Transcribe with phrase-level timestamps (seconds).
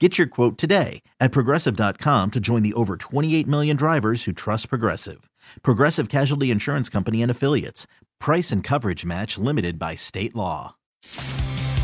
[0.00, 4.68] Get your quote today at progressive.com to join the over 28 million drivers who trust
[4.68, 5.30] Progressive.
[5.62, 7.86] Progressive Casualty Insurance Company and Affiliates.
[8.18, 10.74] Price and coverage match limited by state law.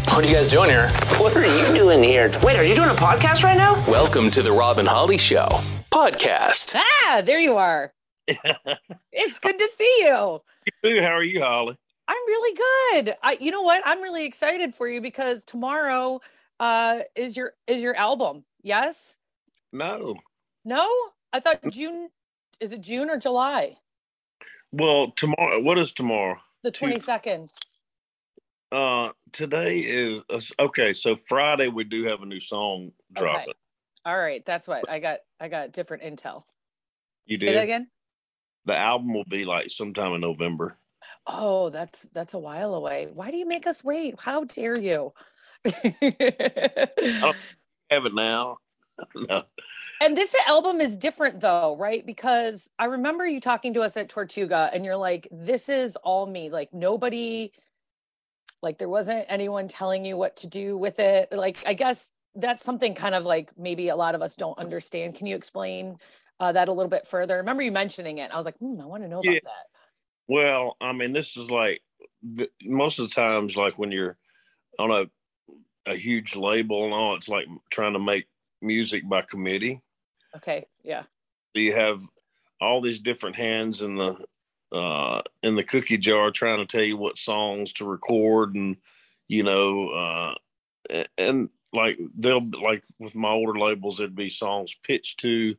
[0.08, 0.88] What are you guys doing here?
[1.18, 2.32] What are you doing here?
[2.42, 3.74] Wait, are you doing a podcast right now?
[3.88, 5.46] Welcome to the Rob and Holly Show
[5.92, 6.74] podcast.
[6.74, 7.92] Ah, there you are.
[8.26, 10.40] it's good to see you.
[10.82, 11.76] How are you, Holly?
[12.08, 12.58] I'm really
[13.04, 13.14] good.
[13.22, 13.82] I, you know what?
[13.84, 16.20] I'm really excited for you because tomorrow
[16.60, 18.44] uh, is your is your album.
[18.62, 19.16] Yes.
[19.72, 20.14] No.
[20.64, 20.86] No,
[21.32, 22.10] I thought June.
[22.60, 23.78] Is it June or July?
[24.70, 25.60] Well, tomorrow.
[25.60, 26.36] What is tomorrow?
[26.62, 27.50] The twenty second.
[28.70, 30.92] Uh, today is uh, okay.
[30.92, 33.40] So Friday we do have a new song dropping.
[33.40, 33.52] Okay.
[34.04, 35.18] All right, that's what I got.
[35.40, 36.44] I got different intel.
[37.26, 37.88] You Say did that again.
[38.66, 40.76] The album will be like sometime in November.
[41.26, 43.08] Oh, that's that's a while away.
[43.12, 44.20] Why do you make us wait?
[44.20, 45.12] How dare you?
[45.66, 47.34] I
[47.90, 48.58] have it now.
[49.14, 49.44] no.
[50.02, 52.04] And this album is different though, right?
[52.04, 56.26] Because I remember you talking to us at Tortuga and you're like, this is all
[56.26, 56.48] me.
[56.48, 57.52] Like nobody,
[58.62, 61.30] like there wasn't anyone telling you what to do with it.
[61.32, 65.16] Like, I guess that's something kind of like maybe a lot of us don't understand.
[65.16, 65.98] Can you explain
[66.38, 67.34] uh, that a little bit further?
[67.34, 68.30] I remember you mentioning it.
[68.32, 69.32] I was like, hmm, I want to know yeah.
[69.32, 69.66] about that.
[70.28, 71.82] Well, I mean, this is like
[72.22, 74.16] the, most of the times, like when you're
[74.78, 75.10] on a
[75.90, 77.14] a huge label and all.
[77.14, 78.26] It's like trying to make
[78.62, 79.80] music by committee.
[80.36, 80.66] Okay.
[80.82, 81.02] Yeah.
[81.02, 82.02] So you have
[82.60, 84.24] all these different hands in the
[84.72, 88.76] uh in the cookie jar trying to tell you what songs to record and
[89.26, 90.34] you know uh
[91.18, 95.54] and, like they'll like with my older labels it'd be songs pitched to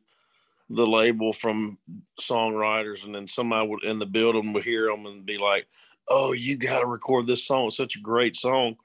[0.68, 1.78] the label from
[2.20, 5.66] songwriters and then somebody would in the building would hear them and be like
[6.08, 8.76] oh you got to record this song it's such a great song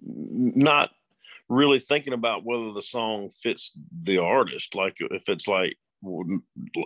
[0.00, 0.90] not
[1.48, 3.72] really thinking about whether the song fits
[4.02, 4.74] the artist.
[4.74, 5.76] Like if it's like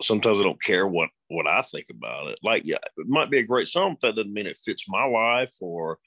[0.03, 2.39] sometimes I don't care what what I think about it.
[2.43, 5.05] Like yeah, it might be a great song, but that doesn't mean it fits my
[5.05, 5.99] life or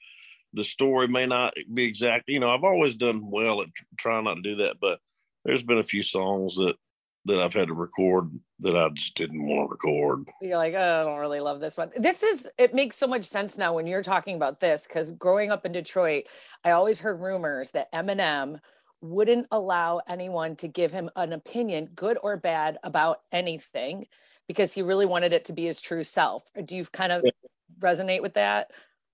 [0.54, 2.28] the story may not be exact.
[2.28, 5.00] You know, I've always done well at trying not to do that, but
[5.44, 6.76] there's been a few songs that
[7.24, 10.28] that I've had to record that I just didn't want to record.
[10.40, 11.90] You're like, oh, I don't really love this one.
[11.96, 15.50] This is, it makes so much sense now when you're talking about this because growing
[15.50, 16.24] up in Detroit,
[16.64, 18.60] I always heard rumors that Eminem
[19.00, 24.06] wouldn't allow anyone to give him an opinion, good or bad, about anything
[24.48, 26.44] because he really wanted it to be his true self.
[26.64, 27.24] Do you kind of
[27.78, 28.70] resonate with that?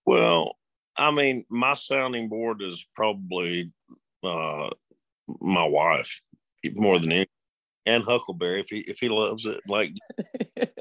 [0.06, 0.56] Well,
[0.96, 3.70] I mean, my sounding board is probably
[4.22, 4.70] uh,
[5.40, 6.22] my wife
[6.74, 7.28] more than anything
[7.88, 9.60] and Huckleberry if he if he loves it.
[9.66, 9.94] Like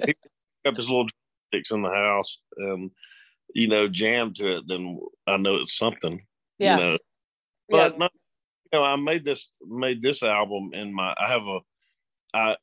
[0.05, 0.15] he
[0.65, 1.07] up his little
[1.47, 2.91] sticks in the house and
[3.55, 6.21] you know jam to it, then I know it's something.
[6.59, 6.77] Yeah.
[6.77, 6.97] You know?
[7.69, 7.97] But yeah.
[7.97, 8.09] no,
[8.73, 11.15] you know, I made this made this album in my.
[11.17, 11.59] I have a.
[12.33, 12.57] I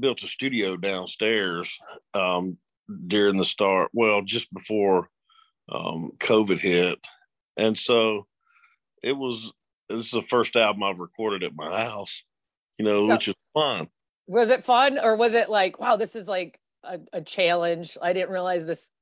[0.00, 1.72] built a studio downstairs
[2.14, 2.58] um,
[3.06, 3.90] during the start.
[3.92, 5.08] Well, just before
[5.70, 6.98] um, COVID hit,
[7.56, 8.26] and so
[9.02, 9.52] it was.
[9.88, 12.22] This is the first album I've recorded at my house
[12.82, 13.88] you know, so, which is fun.
[14.26, 17.98] Was it fun or was it like, wow, this is like a, a challenge?
[18.00, 18.92] I didn't realize this,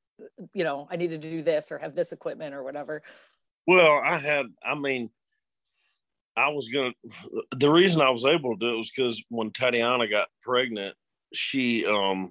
[0.54, 3.02] you know, I needed to do this or have this equipment or whatever.
[3.66, 5.10] Well, I had, I mean,
[6.36, 6.92] I was gonna.
[7.50, 10.94] The reason I was able to do it was because when Tatiana got pregnant,
[11.34, 12.30] she, um,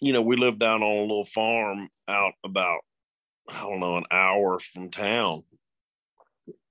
[0.00, 2.80] you know, we lived down on a little farm out about,
[3.48, 5.42] I don't know, an hour from town,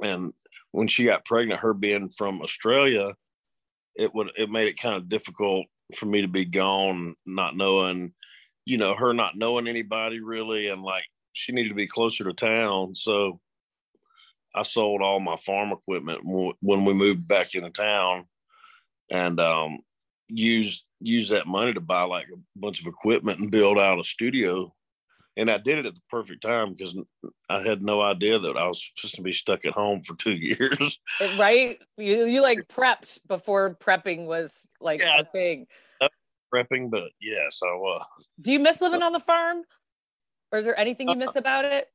[0.01, 0.31] and
[0.71, 3.13] when she got pregnant, her being from Australia,
[4.00, 5.66] it would it made it kind of difficult
[5.96, 8.13] for me to be gone, not knowing,
[8.66, 11.04] you know, her not knowing anybody really, and like
[11.34, 12.96] she needed to be closer to town.
[12.96, 13.40] So
[14.56, 18.25] I sold all my farm equipment when we moved back into town,
[19.12, 19.80] and um,
[20.30, 24.04] use use that money to buy like a bunch of equipment and build out a
[24.06, 24.74] studio.
[25.38, 26.98] And I did it at the perfect time because
[27.50, 30.34] I had no idea that I was supposed to be stuck at home for two
[30.34, 31.00] years.
[31.38, 31.80] Right?
[31.98, 35.68] You you like prepped before prepping was like yeah, a thing.
[36.54, 37.48] Prepping, but yeah.
[37.52, 38.04] So, uh,
[38.42, 39.62] do you miss living on the farm,
[40.52, 41.88] or is there anything you miss uh, about it?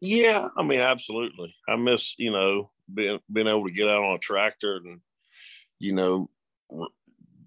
[0.00, 1.54] Yeah, I mean, absolutely.
[1.68, 5.00] I miss you know being being able to get out on a tractor and
[5.80, 6.28] you know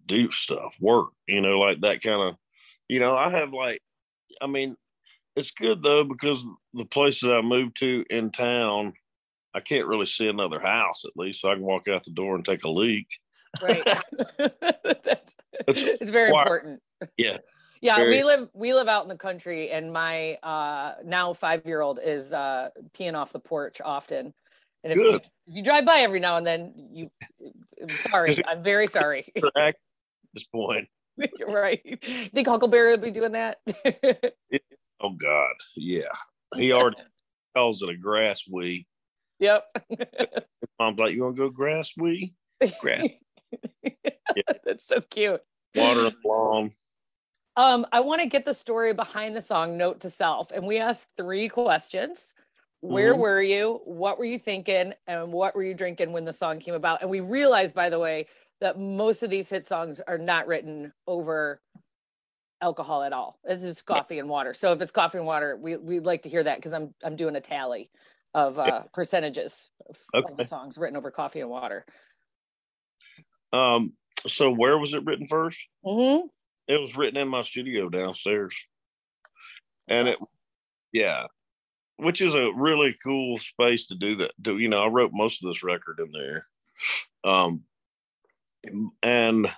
[0.08, 2.36] do stuff, work, you know, like that kind of,
[2.88, 3.82] you know, I have like,
[4.42, 4.76] I mean,
[5.36, 8.94] it's good though because the places I moved to in town,
[9.54, 12.36] I can't really see another house at least, so I can walk out the door
[12.36, 13.08] and take a leak.
[13.62, 13.84] Right.
[14.38, 15.34] That's,
[15.68, 16.46] it's very quiet.
[16.46, 16.82] important.
[17.18, 17.38] Yeah.
[17.82, 18.12] Yeah, very.
[18.12, 22.00] we live we live out in the country, and my uh, now five year old
[22.02, 24.34] is uh, peeing off the porch often.
[24.86, 27.10] And if you, if you, drive by every now and then, you
[28.10, 29.26] sorry, I'm very sorry.
[29.58, 29.76] At
[30.34, 30.88] this point,
[31.48, 31.82] right?
[32.34, 33.58] Think Huckleberry would be doing that?
[35.04, 36.04] Oh God, yeah.
[36.56, 36.98] He already
[37.56, 38.88] calls it a grass wee.
[39.40, 39.66] Yep.
[40.80, 42.34] Mom's like, "You gonna go grass wee?"
[42.80, 43.08] Grass.
[43.84, 44.44] yeah.
[44.66, 45.42] That's so cute.
[45.76, 46.72] Water lawn.
[47.56, 50.52] Um, I want to get the story behind the song Note to Self.
[50.52, 52.34] And we asked three questions.
[52.82, 53.22] Where mm-hmm.
[53.22, 53.82] were you?
[53.86, 54.94] What were you thinking?
[55.08, 57.02] And what were you drinking when the song came about?
[57.02, 58.28] And we realized, by the way,
[58.60, 61.62] that most of these hit songs are not written over
[62.64, 63.38] alcohol at all.
[63.44, 64.54] It's just coffee and water.
[64.54, 67.16] So if it's coffee and water, we we'd like to hear that because I'm I'm
[67.16, 67.92] doing a tally
[68.34, 70.32] of uh, percentages of, okay.
[70.32, 71.86] of the songs written over coffee and water.
[73.52, 73.94] Um.
[74.26, 75.56] So where was it written 1st
[75.86, 76.28] mm-hmm.
[76.68, 78.56] It was written in my studio downstairs,
[79.90, 80.18] and it,
[80.94, 81.26] yeah,
[81.98, 84.32] which is a really cool space to do that.
[84.42, 84.82] Do you know?
[84.82, 86.48] I wrote most of this record in there,
[87.26, 87.64] um,
[89.04, 89.52] and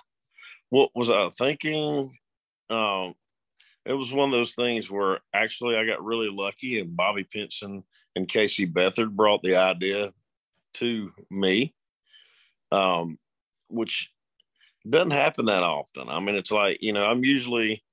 [0.70, 2.12] what was I thinking?
[2.70, 3.14] Um,
[3.84, 7.84] it was one of those things where actually I got really lucky, and Bobby Pinson
[8.16, 10.12] and Casey Beathard brought the idea
[10.74, 11.74] to me,
[12.72, 13.18] um,
[13.70, 14.10] which
[14.88, 16.08] doesn't happen that often.
[16.08, 17.84] I mean, it's like you know, I'm usually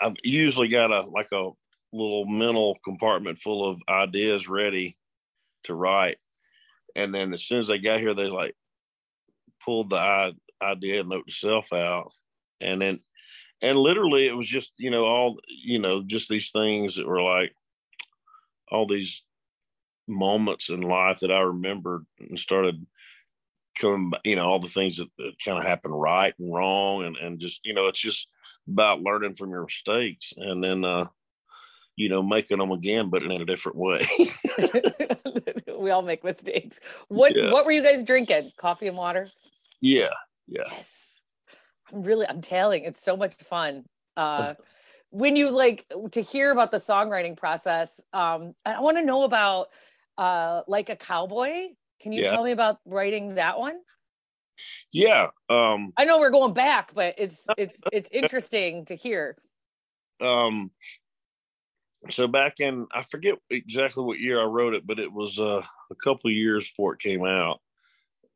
[0.00, 1.50] I've usually got a like a
[1.92, 4.96] little mental compartment full of ideas ready
[5.64, 6.18] to write,
[6.94, 8.54] and then as soon as they got here, they like
[9.64, 12.12] pulled the idea note to self out,
[12.60, 13.00] and then
[13.62, 17.22] and literally it was just you know all you know just these things that were
[17.22, 17.54] like
[18.70, 19.22] all these
[20.06, 22.84] moments in life that I remembered and started
[23.78, 27.04] coming, you know, all the things that, that kind of happen right and wrong.
[27.04, 28.26] And, and just, you know, it's just
[28.66, 31.06] about learning from your mistakes and then, uh,
[31.96, 34.08] you know, making them again, but in a different way.
[35.78, 36.80] we all make mistakes.
[37.08, 37.50] What, yeah.
[37.50, 38.52] what were you guys drinking?
[38.56, 39.28] Coffee and water?
[39.80, 40.10] Yeah.
[40.46, 40.62] Yeah.
[40.66, 41.17] Yes.
[41.92, 43.84] I'm really, I'm telling, it's so much fun.
[44.16, 44.54] Uh,
[45.10, 49.68] when you like to hear about the songwriting process, um, I want to know about
[50.16, 51.68] uh, like a cowboy
[52.00, 52.30] can you yeah.
[52.30, 53.78] tell me about writing that one?
[54.92, 55.28] Yeah.
[55.48, 59.36] Um I know we're going back, but it's it's it's interesting to hear.
[60.20, 60.70] Um
[62.10, 65.62] so back in I forget exactly what year I wrote it, but it was uh,
[65.90, 67.60] a couple of years before it came out.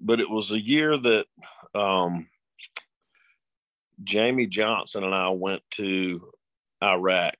[0.00, 1.26] But it was a year that
[1.74, 2.28] um
[4.04, 6.20] Jamey Johnson and I went to
[6.82, 7.34] Iraq.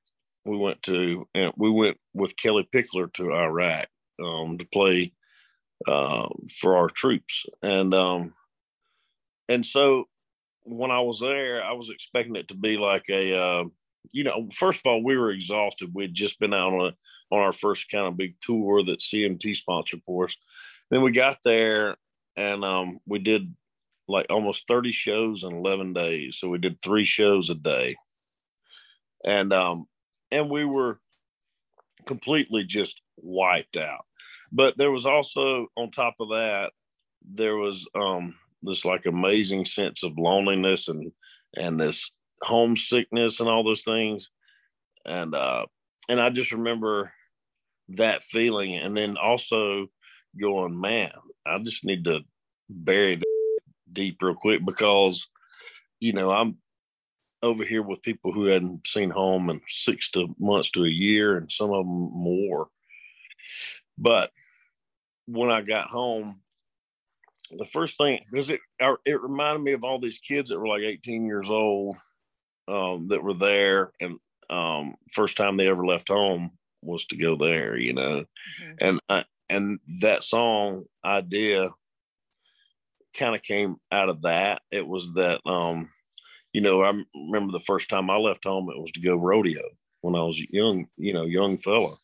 [0.44, 3.86] We went to and we went with Kellie Pickler to Iraq
[4.22, 5.12] um, to play
[5.86, 6.28] uh,
[6.60, 7.44] for our troops.
[7.62, 8.34] And um,
[9.48, 10.04] and so
[10.64, 13.64] when I was there, I was expecting it to be like a, uh,
[14.12, 15.90] you know, first of all, we were exhausted.
[15.92, 19.56] We'd just been out on a, on our first kind of big tour that CMT
[19.56, 20.36] sponsored for us.
[20.90, 21.96] Then we got there
[22.36, 23.54] and um, we did
[24.08, 26.38] like almost 30 shows in 11 days.
[26.38, 27.96] So we did three shows a day.
[29.24, 29.86] And um,
[30.30, 30.98] and we were
[32.06, 34.04] completely just wiped out
[34.52, 36.72] but there was also on top of that
[37.24, 41.10] there was um this like amazing sense of loneliness and
[41.56, 44.30] and this homesickness and all those things
[45.06, 45.64] and uh
[46.08, 47.12] and i just remember
[47.88, 49.86] that feeling and then also
[50.40, 51.12] going man
[51.46, 52.20] i just need to
[52.68, 53.16] bury
[53.92, 55.26] deep real quick because
[56.00, 56.56] you know i'm
[57.42, 61.36] over here with people who hadn't seen home in six to months to a year
[61.36, 62.68] and some of them more
[63.98, 64.30] but
[65.26, 66.40] when I got home,
[67.50, 68.60] the first thing because it
[69.04, 71.96] it reminded me of all these kids that were like 18 years old
[72.66, 74.18] um, that were there, and
[74.48, 78.24] um, first time they ever left home was to go there, you know,
[78.60, 78.72] mm-hmm.
[78.80, 81.70] and I, and that song idea
[83.16, 84.62] kind of came out of that.
[84.70, 85.90] It was that, um,
[86.52, 89.62] you know, I remember the first time I left home, it was to go rodeo
[90.00, 91.94] when I was young, you know, young fella.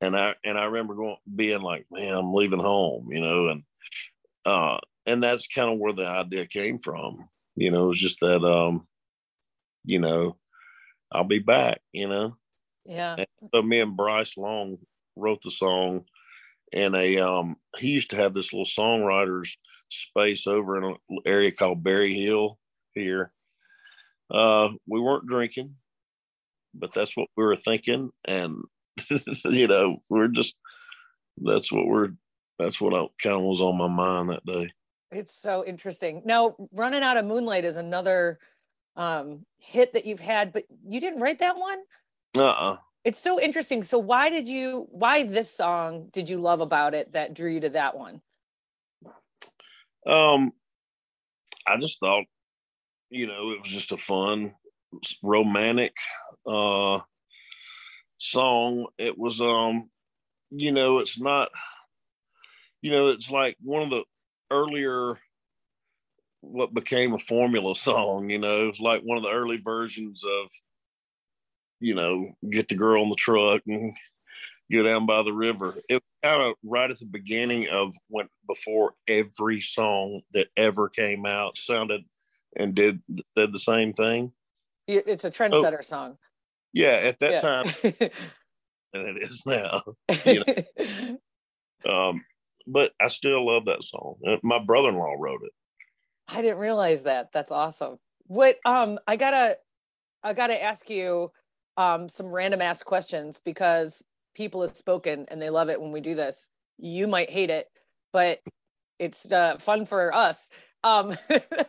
[0.00, 3.62] And I, and I remember going, being like, man, I'm leaving home, you know, and,
[4.44, 7.28] uh, and that's kind of where the idea came from.
[7.54, 8.86] You know, it was just that, um,
[9.84, 10.36] you know,
[11.12, 12.36] I'll be back, you know?
[12.84, 13.16] Yeah.
[13.16, 14.78] And so me and Brice Long
[15.14, 16.04] wrote the song
[16.72, 19.50] and a, um, he used to have this little songwriters
[19.92, 22.58] space over in an area called Berry Hill
[22.94, 23.32] here.
[24.30, 25.76] Uh, we weren't drinking,
[26.74, 28.10] but that's what we were thinking.
[28.24, 28.62] And,
[29.44, 30.54] you know, we're just,
[31.38, 32.10] that's what we're,
[32.58, 34.72] that's what I kind of was on my mind that day.
[35.10, 36.22] It's so interesting.
[36.24, 38.38] Now, running out of moonlight is another
[38.96, 41.78] um hit that you've had, but you didn't write that one?
[42.36, 42.76] Uh-uh.
[43.04, 43.84] It's so interesting.
[43.84, 47.60] So why did you why this song did you love about it that drew you
[47.60, 48.20] to that one?
[50.06, 50.52] Um,
[51.66, 52.24] I just thought,
[53.10, 54.54] you know, it was just a fun,
[55.22, 55.94] romantic
[56.46, 57.00] uh
[58.18, 58.86] song.
[58.98, 59.90] It was um,
[60.50, 61.48] you know, it's not,
[62.80, 64.04] you know, it's like one of the
[64.50, 65.18] earlier
[66.40, 70.50] what became a formula song, you know, it's like one of the early versions of,
[71.80, 73.96] you know, get the girl on the truck and
[74.72, 75.74] go down by the river.
[75.88, 80.88] It was kind of right at the beginning of when before every song that ever
[80.88, 82.02] came out sounded
[82.56, 83.02] and did
[83.36, 84.32] said the same thing.
[84.86, 86.18] It's a trendsetter oh, song.
[86.72, 87.40] Yeah, at that yeah.
[87.40, 87.66] time,
[88.94, 89.82] and it is now.
[90.24, 90.44] You
[91.84, 92.08] know?
[92.10, 92.24] um,
[92.66, 94.16] but I still love that song.
[94.26, 95.52] Uh, my brother-in-law wrote it.
[96.28, 97.30] I didn't realize that.
[97.32, 97.98] That's awesome.
[98.26, 99.58] What um I gotta
[100.22, 101.30] I gotta ask you
[101.76, 104.02] um some random ass questions because
[104.34, 106.48] people have spoken and they love it when we do this.
[106.78, 107.68] You might hate it,
[108.12, 108.40] but
[108.98, 110.50] it's uh, fun for us.
[110.84, 111.14] Um,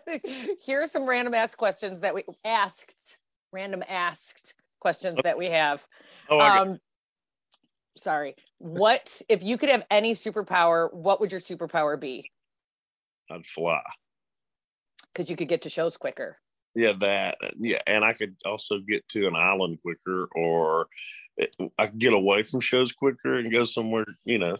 [0.61, 3.17] here are some random ask questions that we asked,
[3.51, 5.85] random asked questions that we have.
[6.29, 6.79] Oh, um,
[7.95, 8.35] sorry.
[8.57, 10.93] What if you could have any superpower?
[10.93, 12.31] What would your superpower be?
[13.29, 13.81] I'd fly
[15.13, 16.37] because you could get to shows quicker.
[16.75, 17.37] Yeah, that.
[17.43, 20.87] Uh, yeah, and I could also get to an island quicker, or
[21.39, 24.05] eh, I could get away from shows quicker and go somewhere.
[24.25, 24.57] You know,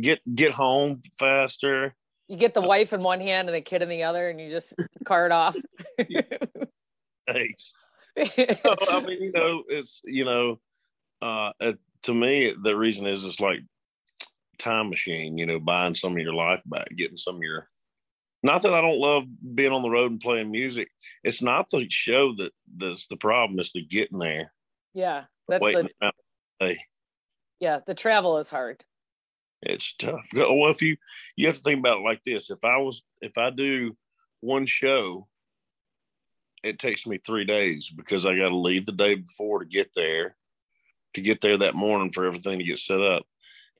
[0.00, 1.94] get get home faster.
[2.28, 4.40] You get the uh, wife in one hand and the kid in the other, and
[4.40, 4.74] you just
[5.04, 5.56] cart off.
[7.26, 7.72] Thanks.
[8.16, 10.60] so, I mean, you know, it's you know,
[11.22, 11.52] uh,
[12.02, 13.60] to me, the reason is it's like
[14.58, 15.38] time machine.
[15.38, 17.68] You know, buying some of your life back, getting some of your
[18.42, 20.88] not that I don't love being on the road and playing music.
[21.24, 23.58] It's not the show that that's the problem.
[23.58, 24.52] It's the getting there.
[24.94, 25.90] Yeah, that's the.
[26.58, 26.78] Hey.
[27.60, 28.84] Yeah, the travel is hard.
[29.62, 30.28] It's tough.
[30.34, 30.96] Well, if you
[31.36, 33.96] you have to think about it like this: if I was if I do
[34.40, 35.26] one show,
[36.62, 39.90] it takes me three days because I got to leave the day before to get
[39.96, 40.36] there,
[41.14, 43.24] to get there that morning for everything to get set up,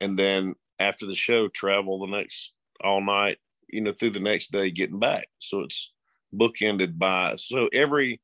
[0.01, 3.39] and then after the show, travel the next all night
[3.69, 5.29] you know, through the next day getting back.
[5.39, 5.93] So it's
[6.35, 8.21] bookended by, so every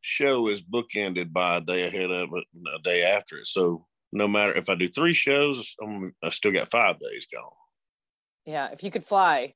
[0.00, 3.46] show is bookended by a day ahead of it and a day after it.
[3.46, 7.50] So no matter if I do three shows, I'm, I still got five days gone.
[8.46, 8.68] Yeah.
[8.72, 9.54] If you could fly,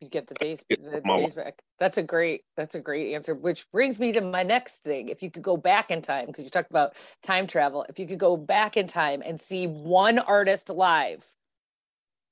[0.00, 1.58] you get the days, the days back.
[1.78, 5.10] That's a great, that's a great answer, which brings me to my next thing.
[5.10, 8.06] If you could go back in time, because you talked about time travel, if you
[8.06, 11.26] could go back in time and see one artist live,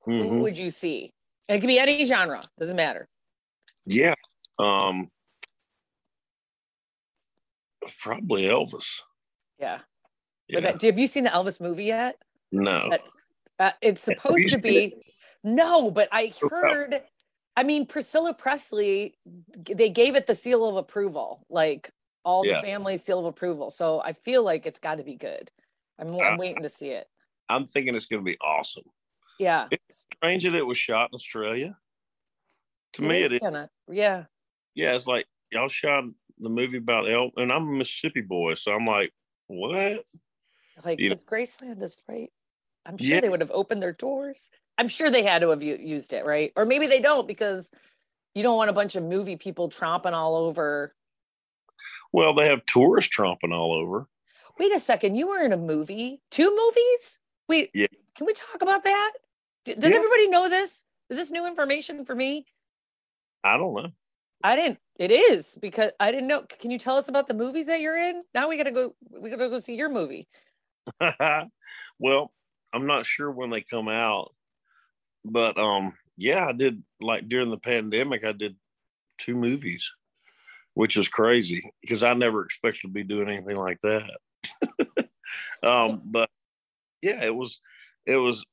[0.04, 0.38] who mm-hmm.
[0.40, 1.12] would you see?
[1.48, 3.08] It could be any genre, doesn't matter.
[3.86, 4.14] Yeah.
[4.58, 5.08] Um
[8.00, 9.00] probably Elvis.
[9.58, 9.80] Yeah.
[10.48, 10.60] yeah.
[10.60, 12.16] That, have you seen the Elvis movie yet?
[12.52, 12.90] No.
[13.58, 14.94] Uh, it's supposed to be
[15.42, 17.02] no, but I heard
[17.56, 19.18] I mean Priscilla Presley
[19.54, 21.90] they gave it the seal of approval, like
[22.24, 22.60] all yeah.
[22.60, 23.70] the family seal of approval.
[23.70, 25.50] So I feel like it's got to be good.
[25.98, 27.08] I'm, I'm waiting to see it.
[27.48, 28.84] I'm thinking it's going to be awesome.
[29.38, 29.66] Yeah.
[29.70, 31.76] It's strange that it was shot in Australia.
[32.94, 33.96] To it me, is it kinda, is.
[33.96, 34.24] Yeah.
[34.74, 36.04] Yeah, it's like y'all shot
[36.38, 39.12] the movie about El, and I'm a Mississippi boy, so I'm like,
[39.46, 40.04] what?
[40.84, 41.36] Like you with know?
[41.36, 42.30] Graceland is right.
[42.86, 43.20] I'm sure yeah.
[43.20, 44.50] they would have opened their doors.
[44.78, 46.52] I'm sure they had to have used it, right?
[46.56, 47.70] Or maybe they don't because
[48.34, 50.92] you don't want a bunch of movie people tromping all over.
[52.12, 54.08] Well, they have tourists tromping all over.
[54.58, 57.20] Wait a second, you were in a movie, two movies?
[57.48, 57.86] Wait, yeah.
[58.16, 59.12] can we talk about that?
[59.74, 59.96] Does yeah.
[59.96, 60.84] everybody know this?
[61.10, 62.46] Is this new information for me?
[63.42, 63.90] I don't know.
[64.42, 64.78] I didn't.
[64.98, 66.42] It is because I didn't know.
[66.42, 68.22] Can you tell us about the movies that you're in?
[68.34, 68.94] Now we gotta go.
[69.10, 70.28] We gotta go see your movie.
[71.98, 72.32] well,
[72.72, 74.34] I'm not sure when they come out,
[75.24, 78.56] but um, yeah, I did like during the pandemic, I did
[79.18, 79.90] two movies,
[80.74, 84.10] which is crazy because I never expected to be doing anything like that.
[85.62, 86.30] um, but
[87.02, 87.60] yeah, it was
[88.06, 88.44] it was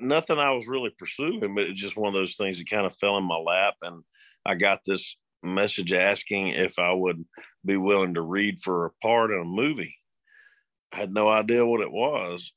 [0.00, 2.96] nothing I was really pursuing, but it's just one of those things that kind of
[2.96, 4.02] fell in my lap, and
[4.44, 7.24] I got this message asking if I would
[7.64, 9.96] be willing to read for a part in a movie.
[10.92, 12.52] I had no idea what it was,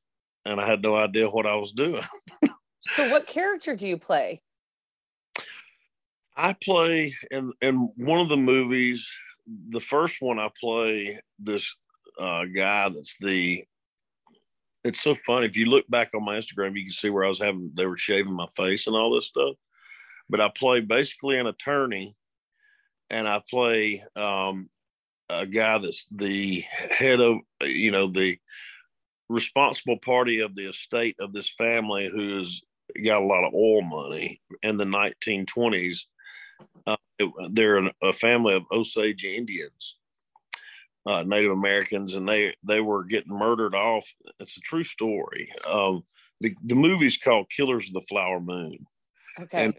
[0.46, 2.04] and I had no idea what I was doing.
[2.82, 4.42] so, what character do you play?
[6.36, 9.08] I play in in one of the movies.
[9.70, 11.74] The first one I play this
[12.20, 13.64] uh, guy that's the.
[14.84, 17.30] It's so funny if you look back on my Instagram, you can see where I
[17.30, 19.56] was having they were shaving my face and all this stuff.
[20.30, 22.16] But I play basically an attorney,
[23.10, 24.70] and I play um,
[25.30, 28.38] a guy that's the head of you know the
[29.30, 32.62] responsible party of the estate of this family who's
[33.04, 36.02] got a lot of oil money in the 1920s
[36.86, 36.96] uh,
[37.52, 39.98] they're a family of Osage Indians,
[41.06, 44.06] uh, Native Americans, and they they were getting murdered off.
[44.40, 45.52] It's a true story.
[45.68, 46.04] Um,
[46.42, 48.86] the the movie's called Killers of the Flower Moon.
[49.40, 49.66] Okay.
[49.66, 49.74] And,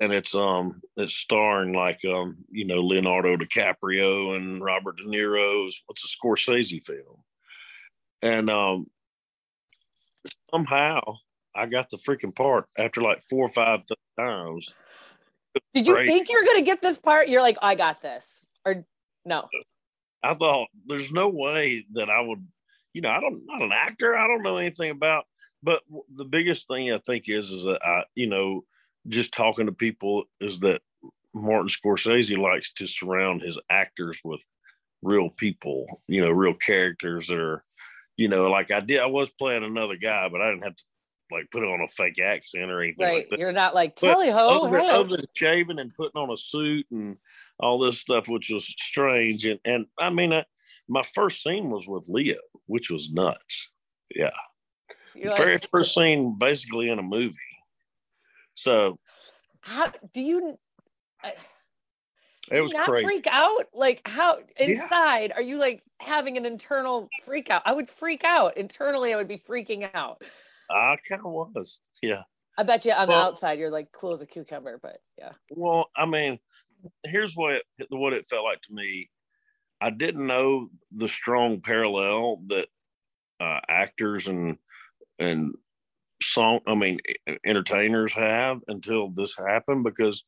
[0.00, 5.68] and it's um it's starring like um you know Leonardo DiCaprio and Robert De Niro.
[5.68, 7.22] It's a Scorsese film,
[8.20, 8.86] and um
[10.52, 11.00] somehow
[11.54, 13.80] I got the freaking part after like four or five
[14.18, 14.72] times.
[15.74, 17.28] Did you think you were going to get this part?
[17.28, 18.86] You're like, I got this, or
[19.26, 19.48] no?
[20.22, 22.46] I thought there's no way that I would.
[22.92, 24.16] You know, I don't not an actor.
[24.16, 25.24] I don't know anything about.
[25.62, 25.82] But
[26.14, 28.64] the biggest thing I think is is that I, you know,
[29.08, 30.82] just talking to people is that
[31.34, 34.42] Martin Scorsese likes to surround his actors with
[35.02, 35.86] real people.
[36.08, 37.64] You know, real characters that are,
[38.16, 39.00] you know, like I did.
[39.00, 40.82] I was playing another guy, but I didn't have to
[41.30, 43.14] like put on a fake accent or anything right.
[43.16, 43.38] like that.
[43.38, 44.66] You're not like Tally ho.
[44.66, 47.16] Other, other than shaving and putting on a suit and
[47.62, 49.46] all this stuff, which was strange.
[49.46, 50.44] And and I mean, I,
[50.88, 53.70] my first scene was with Leo, which was nuts.
[54.14, 54.30] Yeah,
[55.14, 57.36] You're very first scene, basically in a movie.
[58.54, 58.98] So,
[59.60, 60.58] how do you?
[62.50, 63.06] it was not crazy.
[63.06, 65.36] freak out like how inside yeah.
[65.36, 69.28] are you like having an internal freak out i would freak out internally i would
[69.28, 70.20] be freaking out
[70.72, 71.80] I kind of was.
[72.00, 72.22] Yeah.
[72.58, 75.32] I bet you on well, the outside you're like cool as a cucumber, but yeah.
[75.50, 76.38] Well, I mean,
[77.04, 79.10] here's what it, what it felt like to me.
[79.80, 82.68] I didn't know the strong parallel that
[83.40, 84.58] uh, actors and
[85.18, 85.54] and
[86.22, 86.98] song, I mean,
[87.44, 90.24] entertainers have until this happened because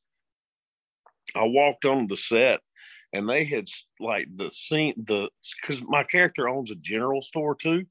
[1.35, 2.61] I walked on the set
[3.13, 3.69] and they had
[4.01, 7.87] like the scene the because my character owns a general store too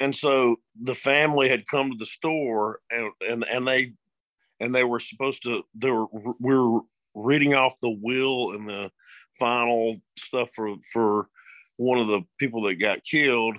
[0.00, 3.92] and so the family had come to the store and and, and they
[4.60, 6.06] and they were supposed to they were
[6.40, 6.80] we were
[7.16, 8.90] reading off the will and the
[9.38, 11.28] final stuff for for
[11.76, 13.56] one of the people that got killed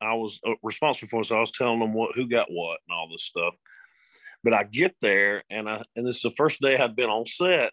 [0.00, 2.94] i was uh, responsible for so i was telling them what who got what and
[2.94, 3.54] all this stuff
[4.42, 7.26] but i get there and i and this is the first day i'd been on
[7.26, 7.72] set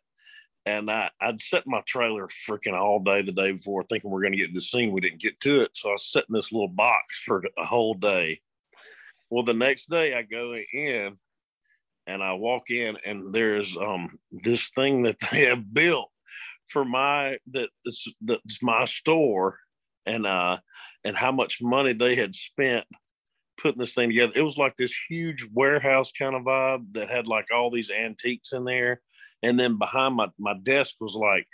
[0.65, 4.33] and I, I'd set my trailer freaking all day the day before, thinking we're going
[4.33, 4.91] to get the scene.
[4.91, 7.65] We didn't get to it, so I was sitting in this little box for a
[7.65, 8.41] whole day.
[9.29, 11.17] Well, the next day I go in,
[12.09, 16.09] and I walk in, and there's um this thing that they have built
[16.67, 19.57] for my that's that's my store,
[20.05, 20.57] and uh
[21.03, 22.85] and how much money they had spent
[23.61, 24.33] putting this thing together.
[24.35, 28.53] It was like this huge warehouse kind of vibe that had like all these antiques
[28.53, 29.01] in there
[29.43, 31.47] and then behind my, my desk was like,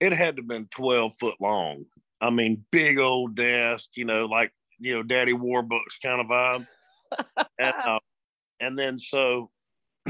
[0.00, 1.84] it had to have been 12 foot long.
[2.20, 6.66] I mean, big old desk, you know, like, you know, Daddy Warbucks kind of vibe.
[7.58, 7.98] and, uh,
[8.60, 9.50] and then so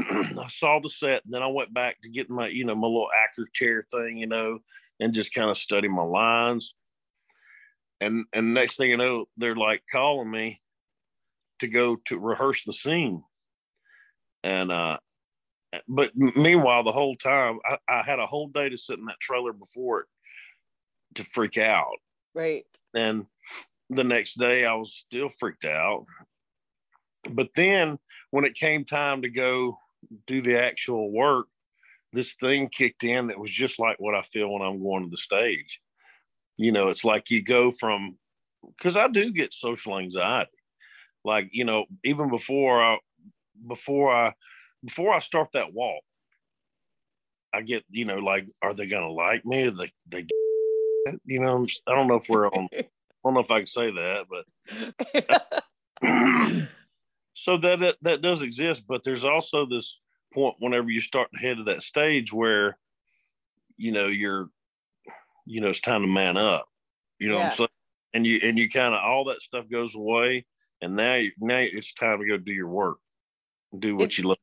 [0.38, 2.86] I saw the set, and then I went back to get my, you know, my
[2.86, 4.58] little actor chair thing, you know,
[5.00, 6.74] and just kind of study my lines.
[8.00, 10.60] And and next thing you know, they're like calling me
[11.58, 13.22] to go to rehearse the scene.
[14.42, 14.98] And uh
[15.88, 19.20] but meanwhile, the whole time I, I, had a whole day to sit in that
[19.20, 20.06] trailer before it
[21.14, 21.96] to freak out.
[22.34, 22.64] Right.
[22.94, 23.26] And
[23.88, 26.04] the next day I was still freaked out.
[27.32, 27.98] But then
[28.30, 29.78] when it came time to go
[30.26, 31.46] do the actual work,
[32.12, 35.10] this thing kicked in that was just like what I feel when I'm going to
[35.10, 35.80] the stage.
[36.56, 38.18] You know, it's like you go from
[38.76, 40.50] because I do get social anxiety.
[41.24, 42.98] Like, you know, even before I
[43.66, 44.34] before I
[44.84, 46.02] before I start that walk,
[47.52, 49.66] I get, you know, like, are they going to like me?
[49.66, 50.26] Are they, they,
[51.24, 52.84] you know, I don't know if we're on, I
[53.24, 54.44] don't know if I can say that, but
[57.42, 58.84] so that, that, that does exist.
[58.86, 59.98] But there's also this
[60.34, 62.78] point whenever you start to head to that stage where,
[63.78, 64.50] you know, you're,
[65.46, 66.66] you know, it's time to man up.
[67.18, 67.68] You know what I'm saying?
[68.12, 70.44] And you and you kind of all that stuff goes away,
[70.82, 72.98] and now you, now it's time to go do your work,
[73.78, 74.36] do what It's- you love.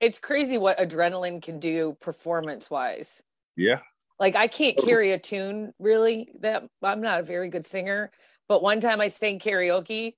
[0.00, 3.20] It's crazy what adrenaline can do performance wise.
[3.56, 3.80] Yeah,
[4.20, 6.28] Like I can't carry a tune really.
[6.40, 8.12] That I'm not a very good singer,
[8.48, 10.14] but one time I sang karaoke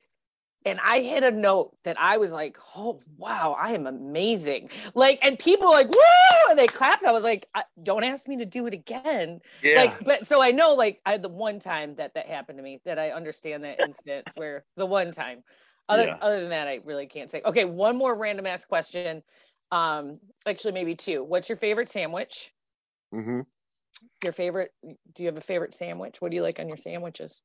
[0.64, 5.18] and I hit a note that I was like, "Oh wow, I am amazing!" Like,
[5.22, 7.04] and people like, "Woo!" and they clapped.
[7.04, 9.74] I was like, I, "Don't ask me to do it again." yeah.
[9.74, 12.80] Like, but so I know, like, I the one time that that happened to me
[12.84, 15.44] that I understand that instance where the one time.
[15.88, 16.18] Other Yeah.
[16.20, 17.42] other than that, I really can't say.
[17.44, 19.22] Okay, one more random ass question.
[19.72, 21.24] Um, actually, maybe two.
[21.24, 22.52] What's your favorite sandwich?
[23.12, 23.40] Mm-hmm.
[24.22, 24.72] Your favorite?
[24.82, 26.20] Do you have a favorite sandwich?
[26.20, 27.42] What do you like on your sandwiches?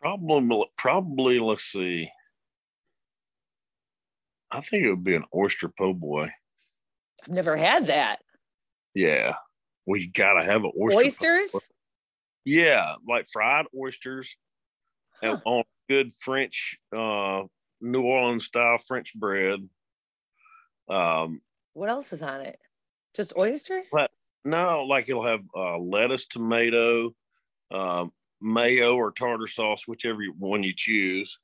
[0.00, 1.40] Probably, probably.
[1.40, 2.10] Let's see.
[4.50, 6.30] I think it would be an oyster po' boy.
[7.22, 8.20] I've never had that.
[8.94, 9.34] Yeah,
[9.86, 10.88] well, you gotta have an oyster.
[10.88, 11.04] po' boy.
[11.04, 11.68] Oysters?
[12.44, 14.34] Yeah, like fried oysters
[15.22, 17.42] and on good French, uh,
[17.80, 19.60] New Orleans style French bread.
[20.88, 21.42] Um,
[21.74, 22.58] What else is on it?
[23.14, 23.88] Just oysters?
[23.90, 24.10] What?
[24.44, 27.12] no, like it'll have uh, lettuce, tomato,
[27.70, 31.38] um, mayo, or tartar sauce, whichever one you choose.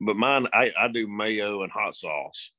[0.00, 2.50] But mine, I, I do mayo and hot sauce.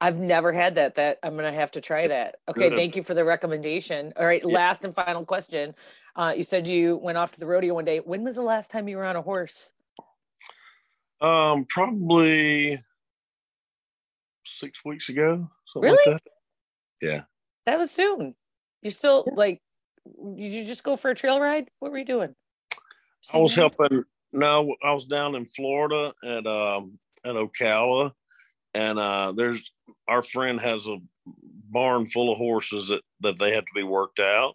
[0.00, 0.96] I've never had that.
[0.96, 2.36] That I'm gonna have to try that.
[2.48, 2.76] Okay, Good.
[2.76, 4.12] thank you for the recommendation.
[4.18, 4.52] All right, Yeah.
[4.54, 5.74] last and final question.
[6.16, 7.98] Uh, you said you went off to the rodeo one day.
[8.00, 9.72] When was the last time you were on a horse?
[11.20, 12.78] Um, probably
[14.44, 15.50] six weeks ago.
[15.66, 16.12] Something Really?
[16.12, 16.22] Like
[17.02, 17.26] that.
[17.66, 18.34] That was soon.
[18.82, 19.62] You still like?
[20.06, 21.68] Did you just go for a trail ride?
[21.78, 22.34] What were you doing?
[23.32, 24.04] I was helping.
[24.32, 28.12] No, I was down in Florida at um at Ocala,
[28.74, 29.62] and uh there's
[30.08, 30.98] our friend has a
[31.70, 34.54] barn full of horses that that they have to be worked out.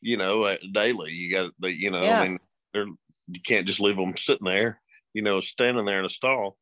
[0.00, 1.12] You know, uh, daily.
[1.12, 2.02] You got the you know.
[2.02, 2.20] Yeah.
[2.20, 2.38] I mean,
[2.72, 2.86] they're
[3.28, 4.80] you can't just leave them sitting there.
[5.12, 6.56] You know, standing there in a stall.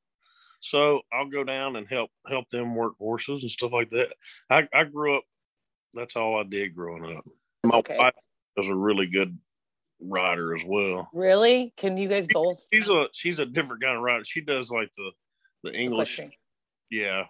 [0.61, 4.09] So I'll go down and help help them work horses and stuff like that.
[4.51, 5.25] I I grew up.
[5.95, 7.25] That's all I did growing up.
[7.63, 7.97] That's My okay.
[7.99, 8.15] wife
[8.57, 9.39] was a really good
[10.01, 11.09] rider as well.
[11.13, 11.73] Really?
[11.77, 12.67] Can you guys both?
[12.73, 14.25] She's a she's a different kind of rider.
[14.25, 15.11] She does like the
[15.65, 16.33] the English, Equestrian.
[16.91, 17.25] yeah,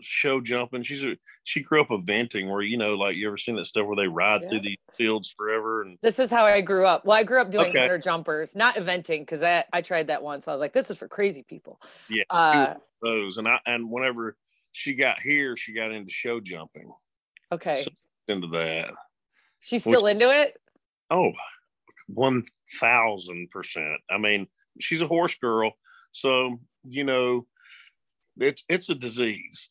[0.00, 0.82] show jumping.
[0.82, 3.86] She's a she grew up eventing where you know like you ever seen that stuff
[3.86, 4.62] where they ride through Yeah.
[4.62, 7.04] these fields forever and This is how I grew up.
[7.04, 7.78] Well, I grew up doing Okay.
[7.80, 10.46] hunter jumpers, not eventing, because that I tried that once.
[10.46, 11.80] I was like, this is for crazy people.
[12.10, 14.36] yeah Uh, those and I and whenever
[14.72, 16.92] she got here she got into show jumping
[17.50, 17.82] okay.
[17.84, 17.90] So-
[18.28, 18.92] into that.
[19.60, 20.56] She's still into it?
[21.10, 21.32] Oh,
[22.12, 22.44] one
[22.80, 24.00] thousand percent.
[24.10, 24.46] I mean,
[24.80, 25.72] she's a horse girl,
[26.10, 27.46] so you know,
[28.38, 29.70] it's it's a disease,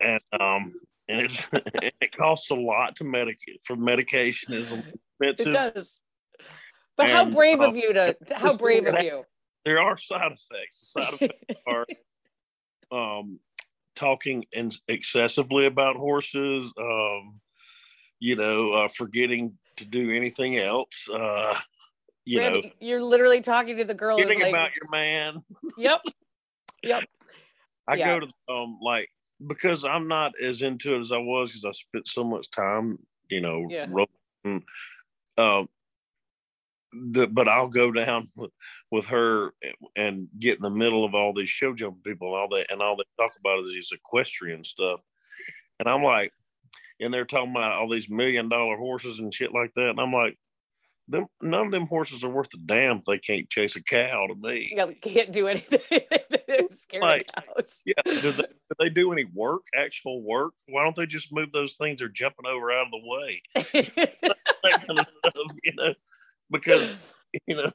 [0.00, 0.72] and um,
[1.08, 1.38] and it's
[2.00, 5.46] it costs a lot to medicate for medication is expensive.
[5.48, 6.00] It does.
[6.96, 9.24] But how brave uh, of you to how brave of you.
[9.64, 10.92] There are side effects.
[10.94, 11.86] The side effects are
[12.92, 13.40] um,
[13.94, 16.72] talking in excessively about horses.
[16.78, 17.40] Um,
[18.18, 21.08] you know, uh, forgetting to do anything else.
[21.12, 21.58] Uh,
[22.24, 25.42] you know, you're literally talking to the girl who's forgetting like, about your man.
[25.76, 26.00] Yep.
[26.82, 27.04] Yep.
[27.86, 28.06] I Yeah.
[28.06, 29.10] go to um like
[29.46, 32.98] because I'm not as into it as I was because I spent so much time,
[33.28, 33.86] you know, Yeah.
[33.90, 34.64] roping.
[35.36, 35.68] Um,
[36.92, 38.50] the, but I'll go down with,
[38.90, 39.52] with her
[39.94, 42.80] and get in the middle of all these show jumping people and all that, and
[42.80, 45.00] all they talk about is these equestrian stuff,
[45.78, 46.32] and I'm like,
[47.00, 50.12] and they're talking about all these million dollar horses and shit like that, and I'm
[50.12, 50.36] like.
[51.08, 54.28] Them, none of them horses are worth a damn if they can't chase a cow
[54.28, 54.72] to me.
[54.76, 55.80] Yeah, can't do anything.
[56.46, 57.82] they're Scared Like, of cows.
[57.84, 60.52] Yeah, do they, do they do any work, actual work?
[60.68, 63.42] Why don't they just move those things they're jumping over out of the way?
[64.62, 65.94] That kind of stuff, you know,
[66.50, 67.14] because
[67.46, 67.72] you know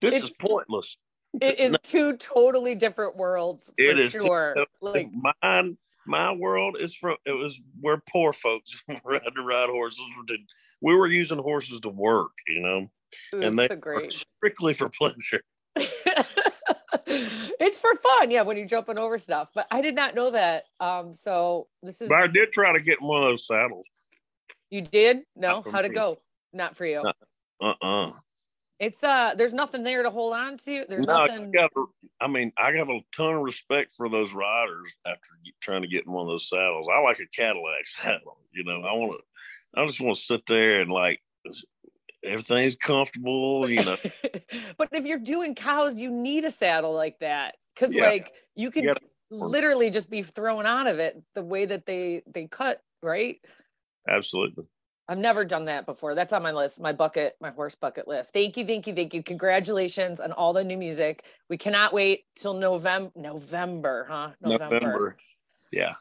[0.00, 0.96] this is pointless.
[1.40, 4.54] it is two totally different worlds for It is sure.
[4.80, 5.08] Like
[5.42, 10.04] mine, my world is from it was where poor folks had to ride horses.
[10.80, 12.90] We were using horses to work, you know,
[13.32, 14.12] and they so were great.
[14.12, 15.42] strictly for pleasure.
[17.06, 19.50] it's for fun, yeah, when you're jumping over stuff.
[19.54, 20.64] But I did not know that.
[20.80, 23.86] Um, so this is But I did try to get one of those saddles.
[24.70, 25.18] you did?
[25.34, 26.18] No, how'd it go?
[26.52, 27.02] Not for you.
[27.60, 28.10] Uh uh
[28.78, 30.84] It's uh there's nothing there to hold on to.
[30.88, 31.70] There's No, nothing got.
[32.20, 35.20] I mean, I got a ton of respect for those riders after
[35.60, 36.86] trying to get in one of those saddles.
[36.92, 38.38] I like a Cadillac saddle.
[38.52, 39.80] You know, I want to.
[39.80, 41.20] I just want to sit there and like
[42.22, 43.68] everything's comfortable.
[43.68, 43.96] You know,
[44.78, 47.54] but if you're doing cows, you need a saddle like that.
[47.76, 48.08] Cause Yeah.
[48.08, 52.22] like you can gotta- literally just be thrown out of it the way that they
[52.26, 53.38] they cut, right?
[54.08, 54.64] Absolutely.
[55.08, 56.14] I've never done that before.
[56.16, 58.32] That's on my list, my bucket, my horse bucket list.
[58.32, 59.22] Thank you, thank you, thank you.
[59.22, 61.24] Congratulations on all the new music.
[61.48, 63.12] We cannot wait till November.
[63.14, 64.30] November, huh?
[64.40, 65.16] November.
[65.72, 65.94] Yeah.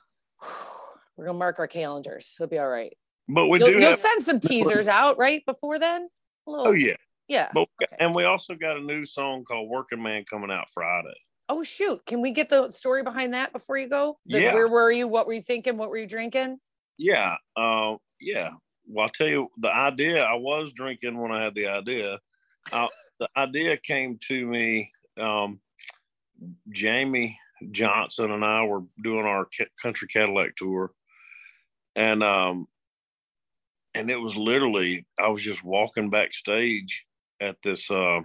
[1.15, 2.36] We're gonna mark our calendars.
[2.39, 2.98] It'll be all right.
[3.28, 6.10] But we You'll, do you'll have, send some teasers out right before then.
[6.48, 6.96] Little- oh yeah.
[7.28, 7.50] yeah.
[7.54, 7.96] But Okay.
[8.00, 11.13] and we also got a new song called Working Man coming out Friday.
[11.48, 12.04] Oh shoot!
[12.08, 14.18] Can we get the story behind that before you go?
[14.26, 14.54] The- Yeah.
[14.56, 15.08] Where were you?
[15.08, 15.78] What were you thinking?
[15.78, 16.58] What were you drinking?
[16.98, 17.36] Yeah.
[17.56, 18.52] Uh, yeah.
[18.88, 20.24] Well, I'll tell you the idea.
[20.24, 22.19] I was drinking when I had the idea.
[22.71, 24.91] The idea came to me.
[25.19, 25.62] Um,
[26.69, 27.36] Jamey
[27.71, 29.48] Johnson and I were doing our
[29.82, 30.91] country Cadillac tour,
[31.95, 32.67] and um,
[33.93, 37.06] and it was literally I was just walking backstage
[37.39, 38.21] at this uh,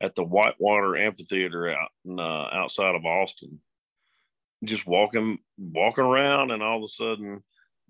[0.00, 3.60] at the Whitewater Amphitheater out in, uh, outside of Austin,
[4.64, 7.42] just walking walking around, and all of a sudden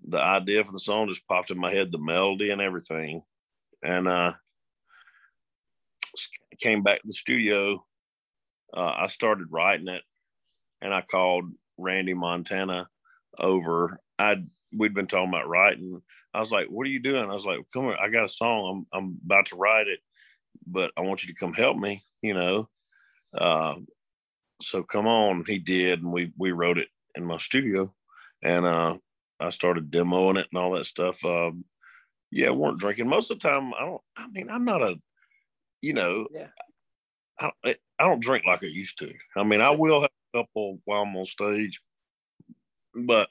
[0.07, 3.23] the idea for the song just popped in my head, the melody and everything,
[3.83, 4.33] and uh,
[6.61, 7.83] came back to the studio.
[8.75, 10.03] Uh, I started writing it,
[10.81, 11.45] and I called
[11.77, 12.87] Randy Montana
[13.39, 13.99] over.
[14.19, 16.01] I we'd been talking about writing.
[16.33, 18.29] I was like, "What are you doing?" I was like, "Come here, I got a
[18.29, 18.85] song.
[18.93, 19.99] I'm I'm about to write it,
[20.67, 22.69] but I want you to come help me." You know,
[23.35, 23.75] uh,
[24.61, 25.45] so come on.
[25.47, 27.93] He did, and we we wrote it in my studio,
[28.43, 28.97] and uh,
[29.39, 31.23] I started demoing it and all that stuff.
[31.25, 31.65] Um,
[32.31, 33.73] yeah, weren't drinking most of the time.
[33.73, 34.01] I don't.
[34.17, 34.95] I mean, I'm not a,
[35.81, 36.47] you know, Yeah.
[37.39, 39.11] I don't, I don't drink like I used to.
[39.35, 41.81] I mean, I will have a couple while I'm on stage,
[42.93, 43.29] but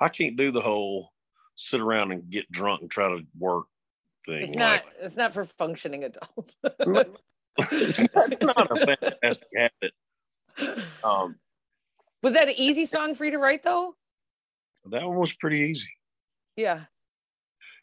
[0.00, 1.10] I can't do the whole
[1.56, 3.66] sit around and get drunk and try to work
[4.26, 4.42] thing.
[4.42, 4.82] It's not.
[5.00, 6.56] It's not for functioning adults.
[7.70, 8.00] It's
[8.42, 9.92] not a fantastic habit.
[11.04, 11.36] Um,
[12.22, 13.94] Was that an easy song for you to write though?
[14.90, 15.90] That one was pretty easy.
[16.56, 16.84] Yeah.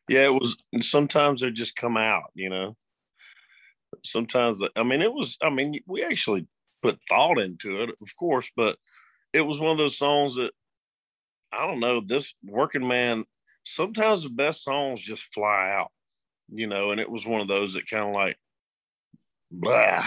[0.07, 0.57] Yeah, it was.
[0.73, 2.75] And sometimes they just come out, you know.
[4.03, 5.37] Sometimes, I mean, it was.
[5.41, 6.47] I mean, we actually
[6.81, 8.77] put thought into it, of course, but
[9.33, 10.51] it was one of those songs that
[11.51, 12.01] I don't know.
[12.01, 13.25] This working man.
[13.63, 15.91] Sometimes the best songs just fly out,
[16.49, 16.91] you know.
[16.91, 18.37] And it was one of those that kind of like,
[19.51, 20.03] blah.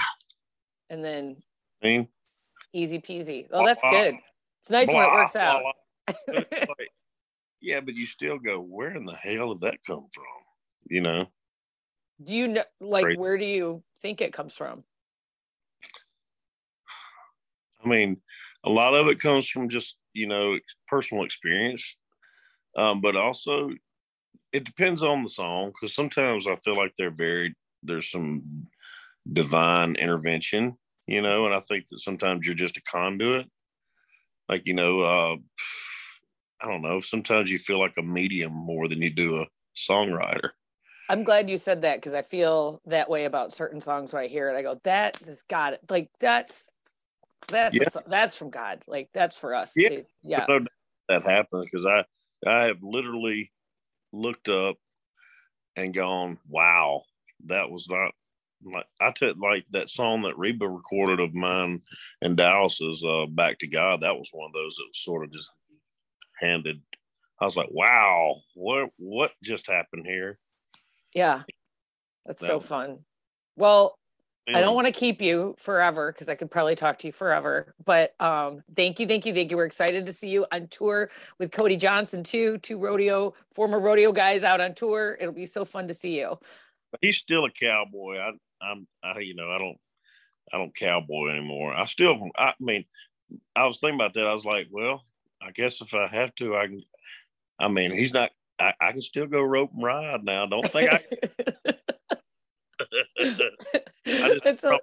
[0.91, 1.37] And then
[1.83, 2.09] I mean,
[2.73, 3.47] easy peasy.
[3.53, 4.17] Oh, that's good.
[4.61, 5.63] It's nice when it blah, works blah, out.
[6.07, 6.15] Blah.
[6.27, 6.93] But it's like,
[7.61, 10.25] yeah, but you still go, where in the hell did that come from?
[10.89, 11.27] You know.
[12.23, 13.19] Do you know, like, Great.
[13.19, 14.85] where do you think it comes from?
[17.85, 18.21] I mean,
[18.65, 21.97] a lot of it comes from just you know personal experience,
[22.77, 23.71] um, but also
[24.53, 28.69] it depends on the song because sometimes I feel like they're very there's some
[29.31, 33.51] divine intervention, you know, and I think that sometimes you're just a conduit.
[34.49, 35.37] Like you know, uh,
[36.65, 37.01] I don't know.
[37.01, 39.47] Sometimes you feel like a medium more than you do a
[39.77, 40.51] songwriter.
[41.11, 44.29] I'm glad you said that because I feel that way about certain songs when I
[44.29, 44.57] hear it.
[44.57, 45.81] I go, that got it.
[45.91, 46.73] Like that's
[47.49, 47.89] that's Yeah.
[47.91, 48.83] so- that's from God.
[48.87, 49.75] Like that's for us.
[49.77, 49.89] Yeah.
[49.91, 50.47] to- yeah.
[50.49, 50.61] no
[51.09, 52.05] that happened because I
[52.47, 53.53] I have literally
[54.13, 54.77] looked up
[55.77, 57.03] and gone, wow,
[57.47, 58.13] that was not
[58.65, 61.83] like I took like that song that Reba recorded of mine
[62.23, 64.01] and Dallas's uh Back to God.
[64.01, 65.51] That was one of those that was sort of just
[66.41, 66.83] handed.
[67.41, 70.39] I was like, wow, what what just happened here?
[71.15, 71.43] Yeah.
[72.27, 73.01] That's That so fun.
[73.57, 73.99] Well,
[74.47, 77.75] I don't want to keep you forever because I could probably talk to you forever.
[77.83, 79.57] But um, thank you, thank you, thank you.
[79.57, 82.59] We're excited to see you on tour with Cody Johnson too.
[82.59, 85.17] Two rodeo, former rodeo guys out on tour.
[85.19, 86.39] It'll be so fun to see you.
[87.01, 88.19] he's still a cowboy.
[88.19, 89.79] I, I'm, I, you know, I don't,
[90.53, 91.75] I don't cowboy anymore.
[91.75, 92.85] I still, I mean,
[93.57, 94.27] I was thinking about that.
[94.27, 95.05] I was like, well,
[95.45, 96.83] I guess if I have to, I can.
[97.59, 98.31] I mean, he's not.
[98.59, 100.47] I, I can still go rope and ride now.
[100.47, 101.01] Don't think I.
[103.21, 103.43] just-
[104.07, 104.81] It's a-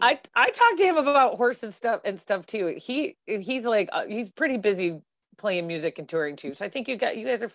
[0.00, 2.74] I I talked to him about horses stuff and stuff too.
[2.78, 5.00] He he's like uh, he's pretty busy
[5.36, 6.54] playing music and touring too.
[6.54, 7.50] So I think you got you guys are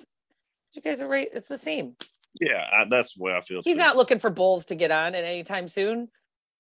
[0.73, 1.27] you guys are right.
[1.33, 1.95] It's the same.
[2.39, 3.61] yeah, I, that's the way I feel.
[3.63, 3.81] He's too.
[3.81, 6.07] not looking for bulls to get on at any time soon.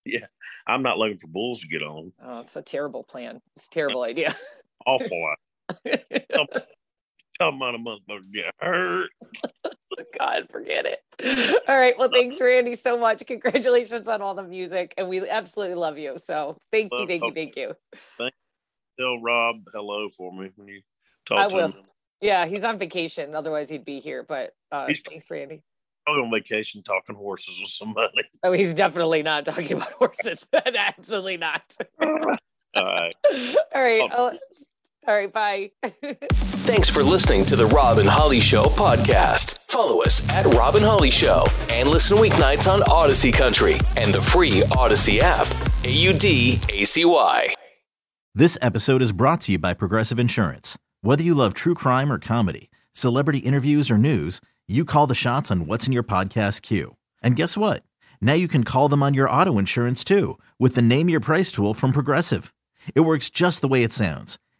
[0.05, 0.25] Yeah,
[0.67, 2.11] I'm not looking for bulls to get on.
[2.21, 3.41] Oh, it's a terrible plan.
[3.55, 4.35] It's a terrible idea.
[4.85, 5.21] Awful.
[5.21, 5.99] Lot.
[6.35, 6.47] some,
[7.41, 9.09] some amount of motherfuckers get hurt.
[10.19, 11.61] God, forget it.
[11.67, 11.97] All right.
[11.97, 13.25] Well, thanks, Randy, so much.
[13.25, 16.13] Congratulations on all the music, and we absolutely love you.
[16.17, 17.73] So thank you, Love- thank you, thank you.
[18.99, 20.81] Tell Rob hello for me when you
[21.25, 21.67] talk I to will.
[21.69, 21.73] him.
[22.21, 23.33] Yeah, he's on vacation.
[23.35, 24.23] Otherwise, he'd be here.
[24.23, 25.61] But uh, He's- thanks, Randy.
[26.05, 28.23] Probably on vacation talking horses with somebody.
[28.43, 30.45] Oh, he's definitely not talking about horses.
[30.53, 31.63] Absolutely not.
[32.01, 32.09] All
[32.75, 33.15] right.
[33.73, 34.37] All right.
[35.07, 35.31] I'll- all right.
[35.33, 35.71] Bye.
[36.63, 39.59] Thanks for listening to the Rob and Holly Show podcast.
[39.69, 44.21] Follow us at Rob and Holly Show and listen weeknights on Audacy Country and the
[44.21, 45.47] free Audacy app.
[45.85, 47.53] A U D A C Y.
[48.35, 50.77] This episode is brought to you by Progressive Insurance.
[51.01, 55.51] Whether you love true crime or comedy, celebrity interviews or news, you call the shots
[55.51, 56.95] on what's in your podcast queue.
[57.21, 57.83] And guess what?
[58.21, 61.51] Now you can call them on your auto insurance too with the Name Your Price
[61.51, 62.53] tool from Progressive.
[62.95, 64.39] It works just the way it sounds.